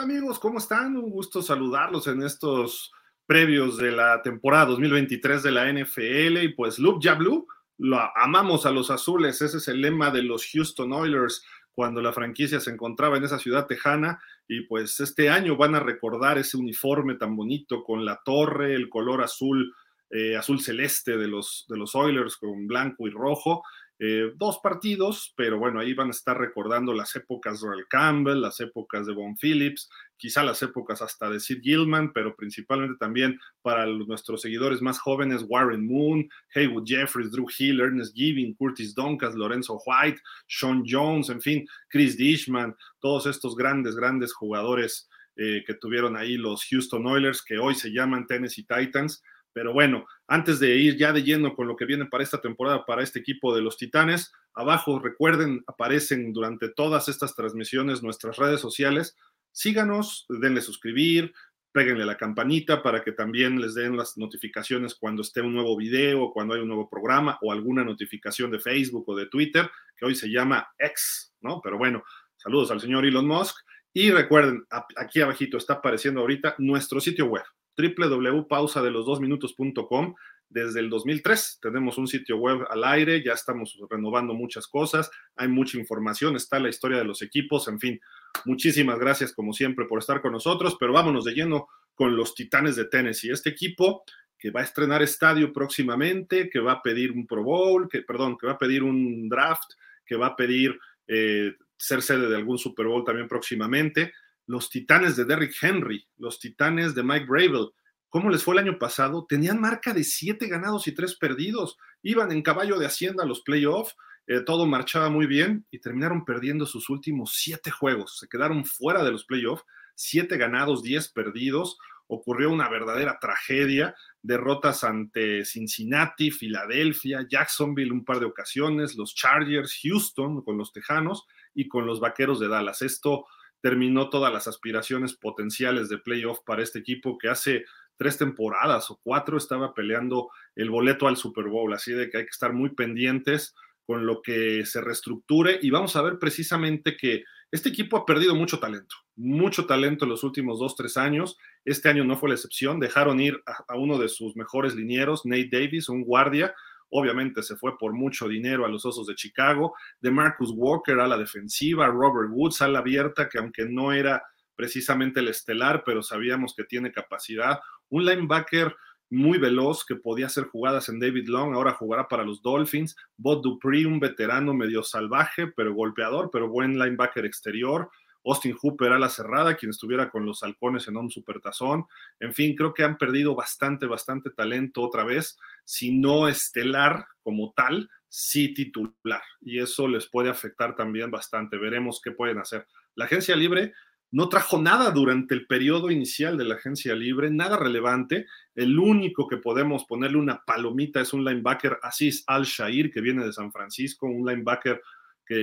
[0.00, 0.96] Amigos, ¿cómo están?
[0.96, 2.90] Un gusto saludarlos en estos
[3.26, 8.64] previos de la temporada 2023 de la NFL y pues Loop Ya Blue, lo amamos
[8.64, 12.70] a los azules, ese es el lema de los Houston Oilers cuando la franquicia se
[12.70, 14.22] encontraba en esa ciudad tejana.
[14.48, 18.88] Y pues este año van a recordar ese uniforme tan bonito con la torre, el
[18.88, 19.74] color azul,
[20.08, 23.62] eh, azul celeste de los, de los Oilers con blanco y rojo
[24.02, 28.40] eh, dos partidos, pero bueno, ahí van a estar recordando las épocas de Earl Campbell,
[28.40, 33.38] las épocas de Von Phillips, quizá las épocas hasta de Sid Gilman, pero principalmente también
[33.60, 39.34] para nuestros seguidores más jóvenes, Warren Moon, Haywood Jeffries, Drew Hill, Ernest Giving, Curtis Doncas,
[39.34, 45.74] Lorenzo White, Sean Jones, en fin, Chris Dishman, todos estos grandes, grandes jugadores eh, que
[45.74, 49.22] tuvieron ahí los Houston Oilers, que hoy se llaman Tennessee Titans
[49.52, 52.84] pero bueno, antes de ir ya de lleno con lo que viene para esta temporada,
[52.86, 58.60] para este equipo de los Titanes, abajo recuerden, aparecen durante todas estas transmisiones nuestras redes
[58.60, 59.16] sociales.
[59.52, 61.32] Síganos, denle suscribir,
[61.72, 66.32] péguenle la campanita para que también les den las notificaciones cuando esté un nuevo video,
[66.32, 70.14] cuando hay un nuevo programa o alguna notificación de Facebook o de Twitter, que hoy
[70.14, 71.60] se llama X, ¿no?
[71.62, 72.02] Pero bueno,
[72.36, 73.56] saludos al señor Elon Musk.
[73.92, 74.64] Y recuerden,
[74.96, 77.42] aquí abajito está apareciendo ahorita nuestro sitio web,
[77.76, 80.14] www.pausadelosdosminutos.com.
[80.48, 85.46] Desde el 2003 tenemos un sitio web al aire, ya estamos renovando muchas cosas, hay
[85.46, 88.00] mucha información, está la historia de los equipos, en fin,
[88.44, 92.74] muchísimas gracias como siempre por estar con nosotros, pero vámonos de lleno con los Titanes
[92.74, 93.30] de Tennessee.
[93.30, 94.02] Este equipo
[94.36, 98.36] que va a estrenar estadio próximamente, que va a pedir un Pro Bowl, que, perdón,
[98.36, 99.74] que va a pedir un draft,
[100.04, 104.12] que va a pedir eh, ser sede de algún Super Bowl también próximamente
[104.50, 107.68] los Titanes de Derrick Henry, los Titanes de Mike Bravel.
[108.08, 109.24] ¿Cómo les fue el año pasado?
[109.28, 111.78] Tenían marca de siete ganados y tres perdidos.
[112.02, 113.94] Iban en caballo de hacienda a los playoffs,
[114.26, 118.18] eh, todo marchaba muy bien y terminaron perdiendo sus últimos siete juegos.
[118.18, 121.78] Se quedaron fuera de los playoffs, siete ganados, diez perdidos.
[122.08, 129.78] Ocurrió una verdadera tragedia, derrotas ante Cincinnati, Filadelfia, Jacksonville un par de ocasiones, los Chargers,
[129.84, 131.24] Houston con los Tejanos
[131.54, 132.82] y con los Vaqueros de Dallas.
[132.82, 133.26] Esto
[133.60, 137.64] terminó todas las aspiraciones potenciales de playoff para este equipo que hace
[137.96, 142.24] tres temporadas o cuatro estaba peleando el boleto al Super Bowl, así de que hay
[142.24, 143.54] que estar muy pendientes
[143.84, 148.34] con lo que se reestructure y vamos a ver precisamente que este equipo ha perdido
[148.34, 151.36] mucho talento, mucho talento en los últimos dos, tres años.
[151.64, 155.26] Este año no fue la excepción, dejaron ir a, a uno de sus mejores linieros,
[155.26, 156.54] Nate Davis, un guardia,
[156.90, 161.08] obviamente se fue por mucho dinero a los Osos de Chicago, de Marcus Walker a
[161.08, 164.22] la defensiva, Robert Woods a la abierta, que aunque no era
[164.54, 168.76] precisamente el estelar, pero sabíamos que tiene capacidad, un linebacker
[169.10, 173.42] muy veloz que podía hacer jugadas en David Long, ahora jugará para los Dolphins, Bob
[173.42, 177.90] Dupree, un veterano medio salvaje, pero golpeador, pero buen linebacker exterior,
[178.24, 181.86] Austin Hooper a la cerrada, quien estuviera con los halcones en un supertazón.
[182.18, 187.52] En fin, creo que han perdido bastante, bastante talento otra vez, si no estelar como
[187.54, 189.22] tal, sí titular.
[189.40, 191.56] Y eso les puede afectar también bastante.
[191.56, 192.66] Veremos qué pueden hacer.
[192.94, 193.72] La agencia libre
[194.12, 198.26] no trajo nada durante el periodo inicial de la agencia libre, nada relevante.
[198.56, 203.32] El único que podemos ponerle una palomita es un linebacker Aziz Al-Shair, que viene de
[203.32, 204.82] San Francisco, un linebacker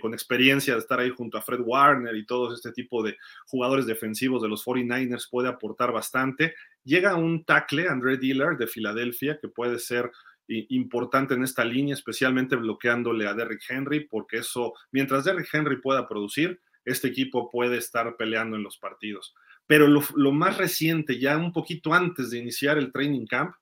[0.00, 3.86] con experiencia de estar ahí junto a Fred Warner y todo este tipo de jugadores
[3.86, 6.54] defensivos de los 49ers puede aportar bastante.
[6.84, 10.10] Llega un tackle, André Dillard de Filadelfia, que puede ser
[10.46, 16.08] importante en esta línea, especialmente bloqueándole a Derrick Henry, porque eso, mientras Derrick Henry pueda
[16.08, 19.34] producir, este equipo puede estar peleando en los partidos.
[19.66, 23.54] Pero lo, más reciente, ya un poquito antes de iniciar el training camp,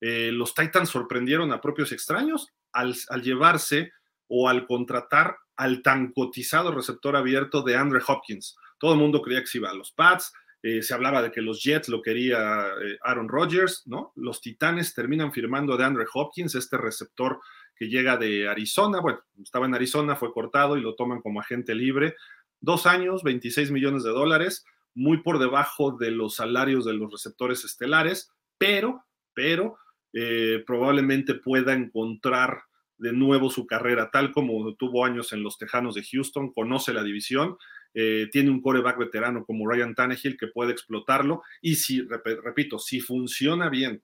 [0.00, 3.92] eh, los Titans sorprendieron a propios extraños al, al llevarse
[4.28, 8.56] o al contratar al tan cotizado receptor abierto de Andre Hopkins.
[8.78, 10.32] Todo el mundo creía que se iba a los Pats,
[10.62, 14.14] eh, se hablaba de que los Jets lo quería eh, Aaron Rodgers, ¿no?
[14.16, 17.40] Los Titanes terminan firmando de Andre Hopkins, este receptor
[17.76, 21.74] que llega de Arizona, bueno, estaba en Arizona, fue cortado y lo toman como agente
[21.74, 22.16] libre.
[22.58, 24.64] Dos años, 26 millones de dólares,
[24.94, 29.04] muy por debajo de los salarios de los receptores estelares, pero,
[29.34, 29.76] pero
[30.14, 32.62] eh, probablemente pueda encontrar
[33.00, 37.02] de nuevo su carrera, tal como tuvo años en los Tejanos de Houston, conoce la
[37.02, 37.56] división,
[37.94, 43.00] eh, tiene un coreback veterano como Ryan Tannehill que puede explotarlo y si, repito, si
[43.00, 44.02] funciona bien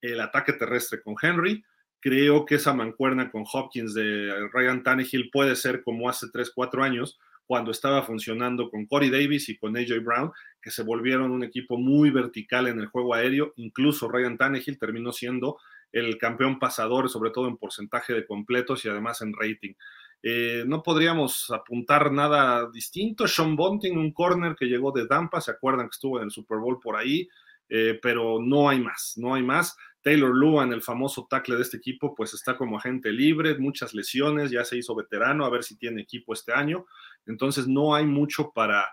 [0.00, 1.62] el ataque terrestre con Henry,
[2.00, 6.82] creo que esa mancuerna con Hopkins de Ryan Tannehill puede ser como hace 3, 4
[6.82, 7.18] años,
[7.48, 11.78] cuando estaba funcionando con Corey Davis y con AJ Brown, que se volvieron un equipo
[11.78, 13.54] muy vertical en el juego aéreo.
[13.56, 15.56] Incluso Ryan Tannehill terminó siendo
[15.92, 19.74] el campeón pasador, sobre todo en porcentaje de completos y además en rating.
[20.22, 23.28] Eh, no podríamos apuntar nada distinto.
[23.28, 26.58] Sean Bunting, un corner que llegó de Dampa, se acuerdan que estuvo en el Super
[26.58, 27.28] Bowl por ahí,
[27.68, 29.76] eh, pero no hay más, no hay más.
[30.02, 34.50] Taylor Luan, el famoso tackle de este equipo, pues está como agente libre, muchas lesiones,
[34.50, 36.86] ya se hizo veterano, a ver si tiene equipo este año.
[37.26, 38.88] Entonces no hay mucho para,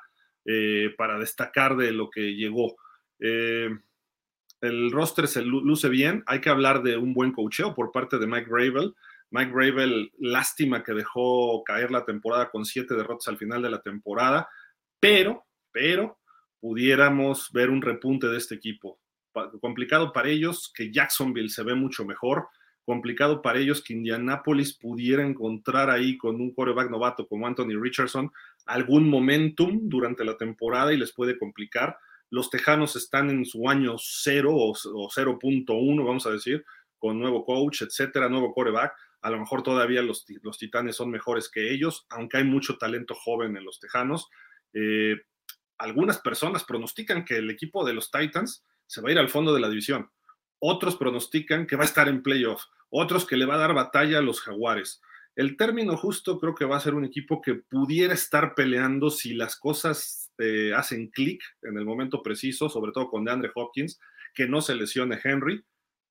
[0.45, 2.75] eh, para destacar de lo que llegó.
[4.61, 8.27] El roster se luce bien, hay que hablar de un buen cocheo por parte de
[8.27, 8.95] Mike Gravel
[9.31, 13.81] Mike Bravel, lástima que dejó caer la temporada con siete derrotas al final de la
[13.81, 14.47] temporada,
[14.99, 16.19] pero, pero,
[16.59, 18.99] pudiéramos ver un repunte de este equipo.
[19.59, 22.47] complicado para ellos que Jacksonville se ve mucho mejor,
[22.85, 28.31] complicado para ellos que Indianapolis pudiera encontrar ahí con un coreback novato como Anthony Richardson
[28.65, 31.97] algún momentum durante la temporada y les puede complicar.
[32.35, 36.65] Los Tejanos están en su año 0 o, o 0.1, vamos a decir,
[36.97, 38.93] con nuevo coach, etcétera, nuevo coreback
[39.25, 43.15] a lo mejor todavía los, los Titanes son mejores que ellos, aunque hay mucho talento
[43.15, 44.29] joven en los Tejanos.
[44.71, 45.15] Eh,
[45.79, 49.51] algunas personas pronostican que el equipo de los Titans se va a ir al fondo
[49.51, 50.11] de la división.
[50.59, 52.65] Otros pronostican que va a estar en playoff.
[52.89, 55.01] Otros que le va a dar batalla a los Jaguares.
[55.35, 59.33] El término justo creo que va a ser un equipo que pudiera estar peleando si
[59.33, 63.99] las cosas eh, hacen clic en el momento preciso, sobre todo con DeAndre Hopkins,
[64.33, 65.63] que no se lesione Henry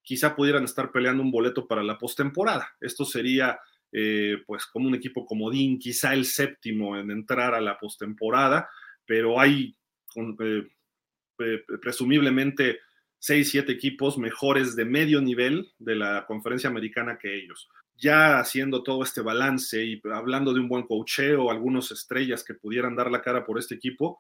[0.05, 2.76] quizá pudieran estar peleando un boleto para la postemporada.
[2.81, 3.59] Esto sería
[3.91, 8.69] eh, pues como un equipo comodín, quizá el séptimo en entrar a la postemporada,
[9.06, 9.75] pero hay
[10.17, 12.81] eh, presumiblemente
[13.19, 17.69] seis, siete equipos mejores de medio nivel de la conferencia americana que ellos.
[17.96, 22.96] Ya haciendo todo este balance y hablando de un buen cocheo, algunas estrellas que pudieran
[22.96, 24.19] dar la cara por este equipo,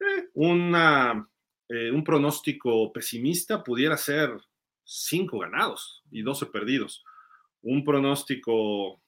[0.00, 1.28] eh, una,
[1.68, 4.30] un pronóstico pesimista pudiera ser
[4.84, 7.04] 5 ganados y 12 perdidos.
[7.62, 9.00] Un pronóstico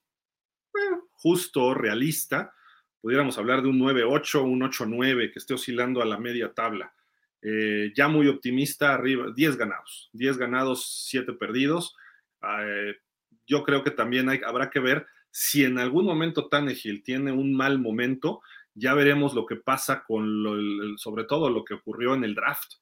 [1.12, 2.52] justo, realista,
[3.00, 6.92] pudiéramos hablar de un 9-8, un 8-9 que esté oscilando a la media tabla.
[7.42, 11.96] Eh, ya muy optimista, arriba, 10 ganados, 10 ganados, 7 perdidos.
[12.42, 12.96] Eh,
[13.48, 17.54] yo creo que también hay, habrá que ver si en algún momento Tannehill tiene un
[17.54, 18.40] mal momento,
[18.74, 22.74] ya veremos lo que pasa con sobre todo lo que ocurrió en el draft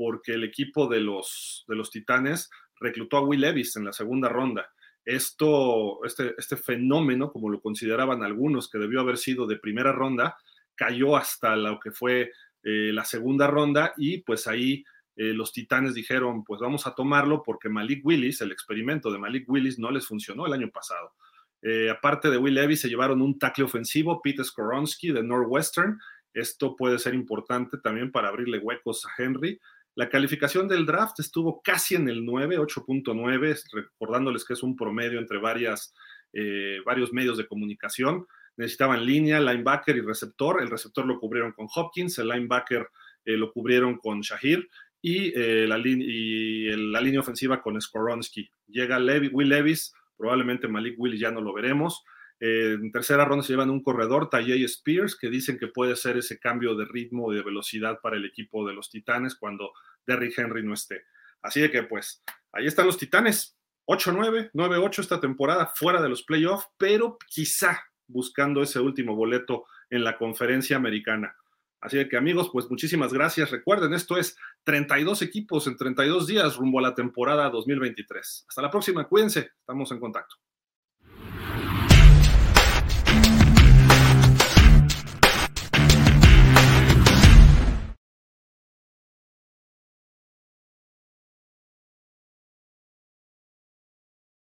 [0.00, 2.48] porque el equipo de los, de los Titanes
[2.80, 4.70] reclutó a Will Levis en la segunda ronda.
[5.04, 10.38] Esto, este, este fenómeno, como lo consideraban algunos, que debió haber sido de primera ronda,
[10.74, 12.32] cayó hasta lo que fue
[12.62, 14.84] eh, la segunda ronda y pues ahí
[15.20, 19.46] eh, los Titanes dijeron, pues vamos a tomarlo porque Malik Willis, el experimento de Malik
[19.50, 21.12] Willis no les funcionó el año pasado.
[21.60, 26.00] Eh, aparte de Will Levis, se llevaron un tackle ofensivo, Peter Skoronsky de Northwestern.
[26.32, 29.60] Esto puede ser importante también para abrirle huecos a Henry.
[29.94, 35.18] La calificación del draft estuvo casi en el 9, 8.9, recordándoles que es un promedio
[35.18, 35.92] entre varias,
[36.32, 38.26] eh, varios medios de comunicación.
[38.56, 40.62] Necesitaban línea, linebacker y receptor.
[40.62, 42.88] El receptor lo cubrieron con Hopkins, el linebacker
[43.22, 44.66] lo cubrieron con Shahir
[45.02, 48.50] y, eh, la, y la, línea ofensiva con Skoronsky.
[48.68, 48.98] Llega
[49.32, 52.04] Will Levis, probablemente Malik Willis ya no lo veremos.
[52.38, 56.38] en tercera ronda se llevan un corredor, Tajay Spears, que dicen que puede ser ese
[56.38, 59.72] cambio de ritmo y de velocidad para el equipo de los Titanes cuando
[60.06, 61.02] Derrick Henry no esté.
[61.42, 66.22] Así de que pues ahí están los Titanes, 8-9, 9-8 esta temporada fuera de los
[66.22, 71.36] playoffs, pero quizá buscando ese último boleto en la conferencia americana.
[71.80, 73.50] Así que amigos, pues muchísimas gracias.
[73.50, 78.44] Recuerden, esto es 32 equipos en 32 días rumbo a la temporada 2023.
[78.48, 80.36] Hasta la próxima, cuídense, estamos en contacto.